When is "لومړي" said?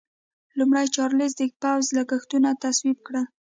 0.57-0.85